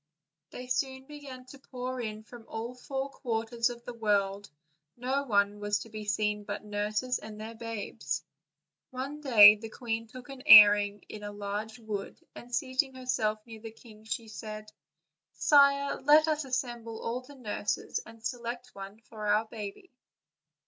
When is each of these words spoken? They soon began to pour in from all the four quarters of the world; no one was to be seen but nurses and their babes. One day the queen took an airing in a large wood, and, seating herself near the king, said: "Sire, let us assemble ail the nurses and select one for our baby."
They 0.49 0.65
soon 0.65 1.05
began 1.05 1.45
to 1.49 1.59
pour 1.59 2.01
in 2.01 2.23
from 2.23 2.47
all 2.47 2.73
the 2.73 2.81
four 2.81 3.11
quarters 3.11 3.69
of 3.69 3.85
the 3.85 3.93
world; 3.93 4.49
no 4.97 5.25
one 5.25 5.59
was 5.59 5.77
to 5.81 5.89
be 5.91 6.05
seen 6.05 6.43
but 6.43 6.65
nurses 6.65 7.19
and 7.19 7.39
their 7.39 7.53
babes. 7.53 8.23
One 8.89 9.21
day 9.21 9.57
the 9.57 9.69
queen 9.69 10.07
took 10.07 10.29
an 10.29 10.41
airing 10.47 11.03
in 11.07 11.21
a 11.21 11.31
large 11.31 11.77
wood, 11.77 12.19
and, 12.33 12.51
seating 12.51 12.95
herself 12.95 13.45
near 13.45 13.61
the 13.61 13.69
king, 13.69 14.03
said: 14.05 14.71
"Sire, 15.33 16.01
let 16.01 16.27
us 16.27 16.45
assemble 16.45 16.97
ail 17.05 17.21
the 17.21 17.35
nurses 17.39 17.99
and 18.03 18.25
select 18.25 18.73
one 18.73 19.01
for 19.01 19.27
our 19.27 19.45
baby." 19.45 19.91